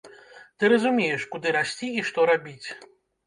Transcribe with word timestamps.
Ты 0.61 0.71
разумееш, 0.71 1.27
куды 1.35 1.53
расці 1.57 1.91
і 1.99 2.05
што 2.09 2.25
рабіць. 2.33 2.67